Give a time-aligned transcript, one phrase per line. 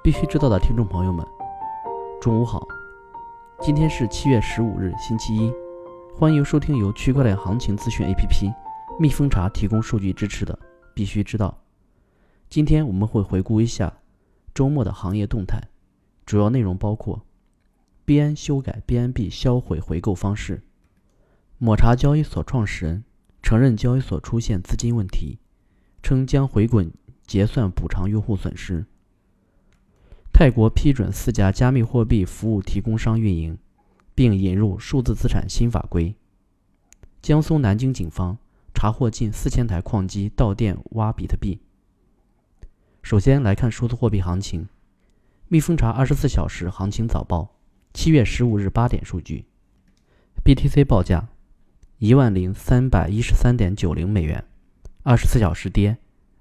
[0.00, 1.26] 必须知道的听众朋友们，
[2.20, 2.66] 中午好！
[3.60, 5.52] 今天是七月十五日，星期一，
[6.14, 8.54] 欢迎收听由区块链行情资讯 APP
[8.98, 10.54] 蜜蜂茶提供数据支持的
[10.94, 11.48] 《必须知道》。
[12.48, 13.92] 今天我们会回顾一下
[14.54, 15.60] 周末的行业动态，
[16.24, 17.22] 主要内容包括：
[18.04, 20.60] 币安修改 BNB 销毁回购方式；
[21.58, 23.04] 抹茶交易所创始人
[23.42, 25.40] 承认交易所出现资金问题，
[26.02, 26.90] 称将回滚
[27.26, 28.86] 结算补偿用户损失。
[30.38, 33.58] 泰国批准四家加密货币服务提供商运营，
[34.14, 36.14] 并引入数字资产新法规。
[37.20, 38.38] 江苏南京警方
[38.72, 41.58] 查获近四千台矿机到店挖比特币。
[43.02, 44.68] 首先来看数字货币行情，
[45.48, 47.56] 蜜蜂查二十四小时行情早报，
[47.92, 49.44] 七月十五日八点数据
[50.44, 51.26] ：BTC 报价
[51.98, 54.44] 一万零三百一十三点九零美元，
[55.02, 55.96] 二十四小时跌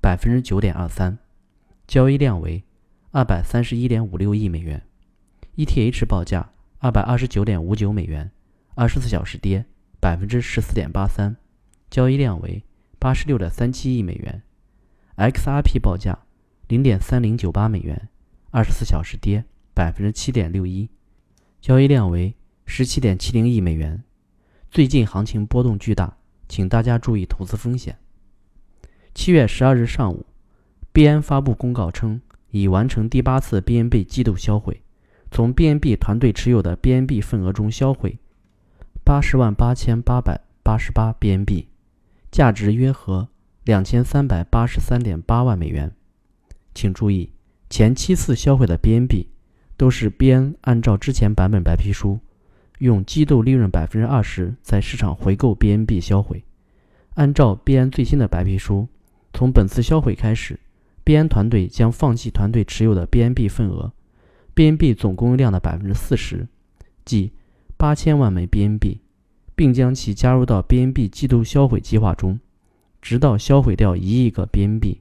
[0.00, 1.18] 百分之九点二三，
[1.86, 2.64] 交易量为。
[3.14, 4.86] 二百三十一点五六亿美元
[5.56, 8.30] ，ETH 报价二百二十九点五九美元，
[8.74, 9.66] 二十四小时跌
[10.00, 11.36] 百分之十四点八三，
[11.90, 12.64] 交易量为
[12.98, 14.42] 八十六点三七亿美元。
[15.18, 16.20] XRP 报价
[16.68, 18.08] 零点三零九八美元，
[18.50, 20.88] 二十四小时跌百分之七点六一，
[21.60, 24.02] 交易量为十七点七零亿美元。
[24.70, 26.16] 最近行情波动巨大，
[26.48, 27.98] 请大家注意投资风险。
[29.14, 30.24] 七月十二日上午，
[30.94, 32.18] 币安发布公告称。
[32.52, 34.82] 已完成第八次 BNB 季度销毁，
[35.30, 38.18] 从 BNB 团队持有的 BNB 份额中销毁
[39.02, 41.64] 八十万八千八百八十八 BNB，
[42.30, 43.28] 价值约合
[43.64, 45.90] 两千三百八十三点八万美元。
[46.74, 47.32] 请注意，
[47.70, 49.26] 前七次销毁的 BNB
[49.78, 52.20] 都是 BN 按照之前版本白皮书，
[52.78, 56.44] 用季度利润百分之二十在市场回购 BNB 销毁。
[57.14, 58.86] 按照 BN 最新的白皮书，
[59.32, 60.60] 从本次销毁开始。
[61.12, 63.92] BN 团队将放弃团队持有的 BNB 份额
[64.54, 66.48] ，BNB 总供应量的百分之四十，
[67.04, 67.32] 即
[67.76, 68.96] 八千万枚 BNB，
[69.54, 72.40] 并将其加入到 BNB 季度销毁计划中，
[73.02, 75.00] 直到销毁掉一亿个 BNB。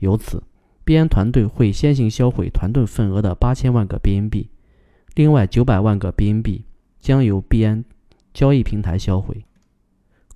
[0.00, 0.42] 由此
[0.84, 4.48] ，，BN 团队会先行销毁团队份额的八千万个 BNB，
[5.14, 6.62] 另外九百万个 BNB
[6.98, 7.84] 将由 BN
[8.32, 9.44] 交易平台销毁。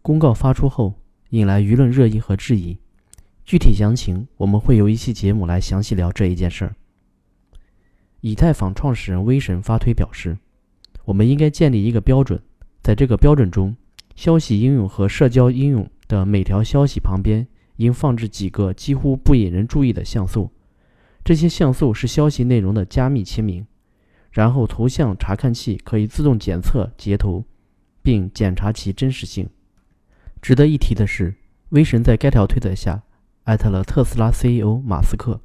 [0.00, 0.94] 公告发出后，
[1.30, 2.78] 引来舆论热议和质疑。
[3.48, 6.76] 具体详情，我们会有一期节目来详细聊这一件事儿。
[8.20, 10.36] 以太坊创始人威神发推表示，
[11.06, 12.38] 我们应该建立一个标准，
[12.82, 13.74] 在这个标准中，
[14.14, 20.50] 消息应用和社交应用的每条消息旁边应放置几个几乎不引人注意的像素，
[21.24, 23.66] 这些像素是消息内容的加密签名，
[24.30, 27.42] 然后图像查看器可以自动检测截图，
[28.02, 29.48] 并检查其真实性。
[30.42, 31.34] 值得一提的是，
[31.70, 33.04] 威神在该条推特下。
[33.48, 35.40] 艾特了特斯拉 CEO 马斯克。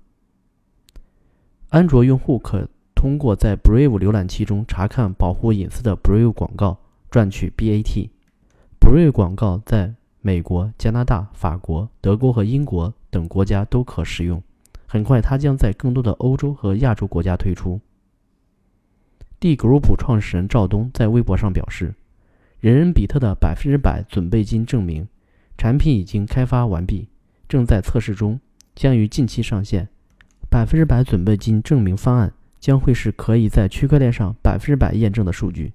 [1.69, 6.77] 安卓用户可通过在 Brave 浏览器中查看保护隐私的 Brave 广告
[7.09, 8.09] 赚取 BAT。
[8.77, 14.43] Brave 广告在美国、加拿大、法国、德国和英国等国家都可使用。
[14.85, 17.79] 很快，它将在更多的欧洲和亚洲国家推出。
[19.39, 21.95] D Group 创始人赵东在微博上表示
[22.59, 25.07] ：“人人比特的百分之百准备金证明
[25.57, 27.07] 产品已经开发完毕。”
[27.53, 28.39] 正在测试中，
[28.73, 29.87] 将于近期上线。
[30.49, 35.73] 百分之百准备金证明方案将会是可以在区块链上百分之百验证的数据。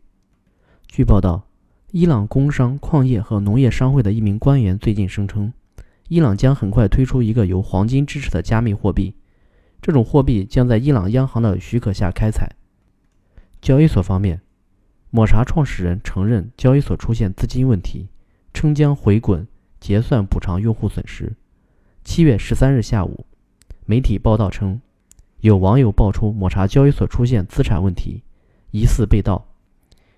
[0.89, 1.47] 据报道，
[1.93, 5.53] 伊朗工商、矿业和农业商会的一名官员最近声称，
[6.09, 9.15] 伊朗将很快推出一个由黄金支持的加密货币，
[9.81, 12.57] 这种货币将在伊朗央行的许可下开采。
[13.63, 14.41] 交易所方面，
[15.11, 18.09] 抹茶创始人承认交易所出现资金问题，
[18.53, 19.47] 称将回滚
[19.79, 21.37] 结算补偿用户损失。
[22.11, 23.27] 七月十三日下午，
[23.85, 24.81] 媒体报道称，
[25.41, 28.23] 有网友爆出抹茶交易所出现资产问题，
[28.71, 29.47] 疑似被盗。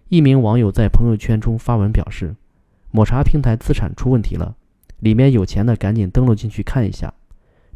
[0.08, 2.36] 一名网友在朋友圈中发文表示，
[2.92, 4.54] 抹茶平台资产出问题了，
[5.00, 7.12] 里面有钱的赶紧登录进去看一下。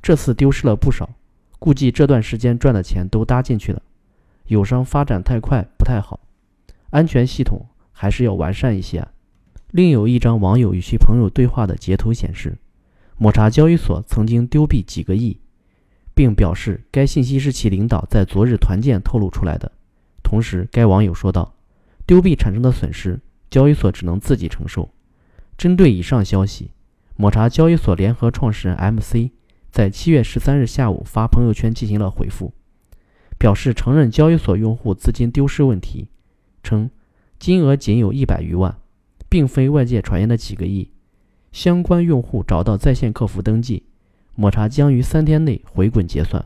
[0.00, 1.10] 这次丢失了不少，
[1.58, 3.82] 估计这段时间赚的钱都搭进去了。
[4.46, 6.20] 友商发展太快不太好，
[6.90, 9.04] 安全系统还是要完善一些。
[9.72, 12.56] 另有一张网友与其朋友对话的截图显示。
[13.24, 15.40] 抹茶交易所曾经丢币几个亿，
[16.14, 19.72] 并表示该信息是其领导在昨日团建透露出来的。
[20.22, 21.54] 同时，该网友说道
[22.04, 23.18] ：“丢币产生的损失，
[23.48, 24.90] 交易所只能自己承受。”
[25.56, 26.72] 针对以上消息，
[27.16, 29.30] 抹茶交易所联合创始人 MC
[29.70, 32.52] 在七月十三日下午发朋友圈进行了回复，
[33.38, 36.08] 表示承认交易所用户资金丢失问题，
[36.62, 36.90] 称
[37.38, 38.76] 金额仅有一百余万，
[39.30, 40.90] 并非外界传言的几个亿。
[41.54, 43.84] 相关用户找到在线客服登记，
[44.34, 46.44] 抹茶将于三天内回滚结算。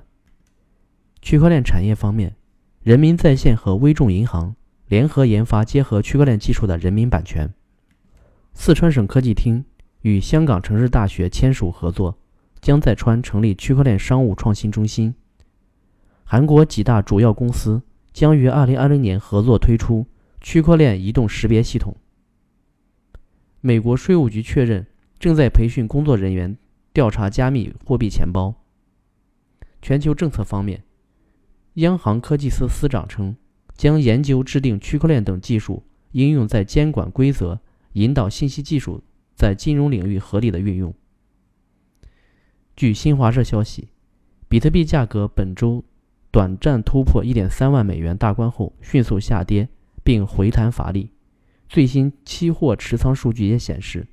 [1.22, 2.36] 区块链产业方面，
[2.82, 4.54] 人民在线和微众银行
[4.86, 7.50] 联合研发结合区块链技术的人民版权。
[8.52, 9.64] 四川省科技厅
[10.02, 12.18] 与香港城市大学签署合作，
[12.60, 15.14] 将在川成立区块链商务创新中心。
[16.22, 17.80] 韩国几大主要公司
[18.12, 20.04] 将于2020年合作推出
[20.42, 21.96] 区块链移动识别系统。
[23.62, 24.86] 美国税务局确认
[25.18, 26.56] 正在培训工作人员
[26.92, 28.54] 调查加密货币钱包。
[29.80, 30.82] 全球政策方面，
[31.74, 33.36] 央行科技司司长称，
[33.76, 37.60] 将研究制定区块链等技术应用在监管规则，
[37.92, 39.02] 引导信息技术
[39.34, 40.94] 在金融领域合理的运用。
[42.76, 43.88] 据新华社消息，
[44.48, 45.84] 比特币价格本周。
[46.30, 49.66] 短暂突破1.3万美元大关后，迅速下跌
[50.04, 51.10] 并回弹乏力。
[51.70, 54.06] 最新期货持仓数据也显示，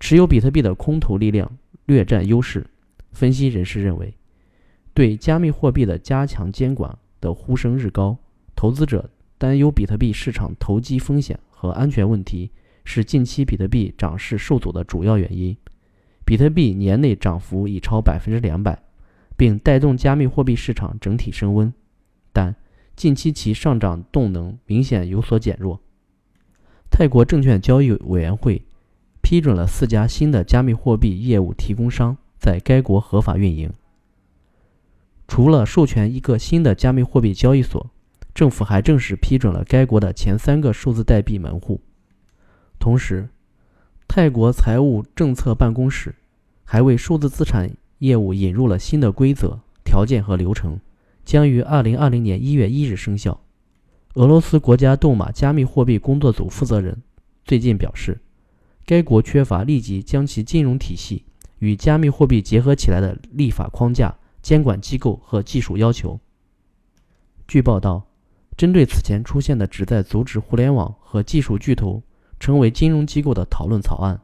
[0.00, 1.56] 持有比特币的空头力量
[1.86, 2.66] 略占优势。
[3.12, 4.12] 分析人士认为，
[4.92, 8.16] 对加密货币的加强监管的呼声日高，
[8.56, 9.08] 投资者
[9.38, 12.50] 担忧比特币市场投机风险和安全问题
[12.84, 15.56] 是近期比特币涨势受阻的主要原因。
[16.24, 18.82] 比特币年内涨幅已超百分之两百。
[19.36, 21.72] 并带动加密货币市场整体升温，
[22.30, 22.54] 但
[22.94, 25.80] 近期其上涨动能明显有所减弱。
[26.90, 28.62] 泰国证券交易委员会
[29.30, 33.72] 批准了四家新的加密货币业务提供商在该国合法运营。
[35.28, 37.88] 除了授权一个新的加密货币交易所，
[38.34, 41.80] 政府还正式批准了该国的前三个数字代币门户。
[42.80, 43.28] 同时，
[44.08, 46.12] 泰国财务政策办公室
[46.64, 47.70] 还为数字资产。
[47.98, 50.80] 业务引入了新的规则、条件和流程，
[51.24, 53.40] 将于二零二零年一月一日生效。
[54.14, 57.00] 俄罗斯国家杜马加密货币工作组负责人
[57.44, 58.18] 最近表示，
[58.90, 61.24] 该国缺乏立即将其金融体系
[61.60, 66.18] 与加密货币结合起来的立法框架、监管机构和技术要求。
[67.46, 68.04] 据报道，
[68.56, 72.02] 针对此前出现的旨在阻止互联网和技术巨头
[72.40, 74.20] 成为金融机构的讨论草案，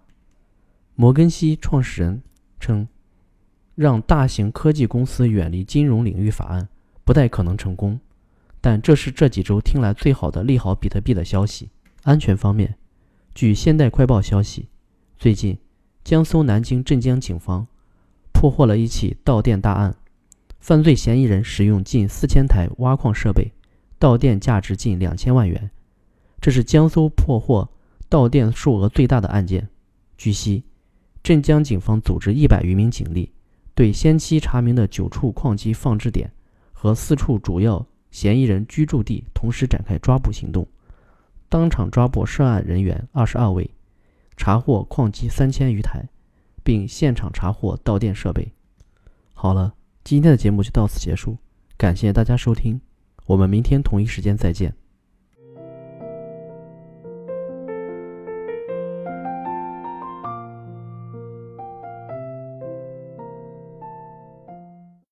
[0.97, 2.21] 摩根西创始人
[2.59, 2.89] 称。
[3.77, 6.67] 让大型科技公司远离金融领域法案
[7.05, 8.01] 不太可能成功，
[8.61, 11.71] 但这是这几周听来最好的利好比特币的消息。
[12.03, 12.77] 安全方面，
[13.37, 14.71] 据现代快报消息，
[15.19, 15.59] 最近
[16.03, 17.67] 江苏南京镇江警方
[18.33, 19.95] 破获了一起盗电大案，
[20.59, 23.53] 犯罪嫌疑人使用近四千台挖矿设备，
[23.99, 25.71] 盗电价值近两千万元，
[26.41, 27.69] 这是江苏破获
[28.09, 29.69] 盗电数额最大的案件。
[30.17, 30.65] 据悉，
[31.23, 33.31] 镇江警方组织一百余名警力。
[33.75, 36.33] 对先期查明的九处矿机放置点
[36.73, 40.67] 和四处主要嫌疑人居住地同时展开抓捕行动，
[41.49, 43.71] 当场抓捕涉案人员二十二位，
[44.37, 46.09] 查获矿机三千余台，
[46.63, 48.53] 并现场查获盗电设备。
[49.33, 51.37] 好了，今天的节目就到此结束，
[51.77, 52.81] 感谢大家收听，
[53.27, 54.75] 我们明天同一时间再见。